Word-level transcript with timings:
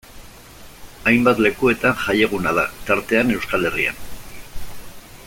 Hainbat 1.11 1.41
lekuetan 1.47 2.01
jaieguna 2.07 2.55
da, 2.61 2.65
tartean 2.89 3.33
Euskal 3.37 3.69
Herrian. 3.71 4.03